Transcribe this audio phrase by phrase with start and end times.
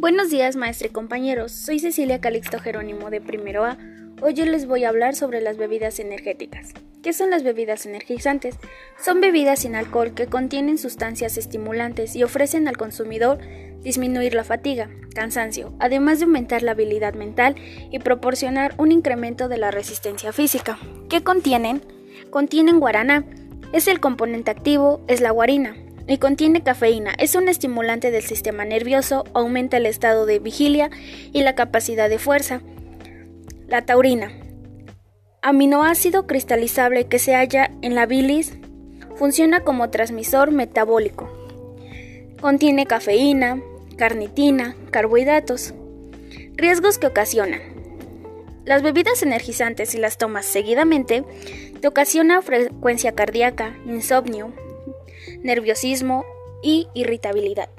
[0.00, 1.50] Buenos días, maestre y compañeros.
[1.50, 3.76] Soy Cecilia Calixto Jerónimo de Primero A.
[4.22, 6.72] Hoy les voy a hablar sobre las bebidas energéticas.
[7.02, 8.54] ¿Qué son las bebidas energizantes?
[9.04, 13.38] Son bebidas sin alcohol que contienen sustancias estimulantes y ofrecen al consumidor
[13.82, 17.56] disminuir la fatiga, cansancio, además de aumentar la habilidad mental
[17.90, 20.78] y proporcionar un incremento de la resistencia física.
[21.08, 21.82] ¿Qué contienen?
[22.30, 23.24] Contienen guaraná.
[23.72, 25.74] Es el componente activo, es la guarina
[26.08, 27.14] y contiene cafeína.
[27.18, 30.90] Es un estimulante del sistema nervioso, aumenta el estado de vigilia
[31.32, 32.62] y la capacidad de fuerza.
[33.68, 34.32] La taurina.
[35.42, 38.54] Aminoácido cristalizable que se halla en la bilis,
[39.16, 41.30] funciona como transmisor metabólico.
[42.40, 43.60] Contiene cafeína,
[43.96, 45.74] carnitina, carbohidratos.
[46.54, 47.60] Riesgos que ocasionan.
[48.64, 51.24] Las bebidas energizantes si las tomas seguidamente
[51.80, 54.52] te ocasiona frecuencia cardíaca, insomnio,
[55.42, 56.24] nerviosismo
[56.62, 57.70] y irritabilidad.